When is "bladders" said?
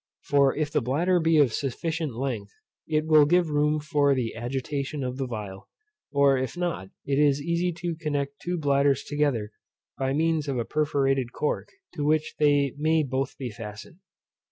8.57-9.03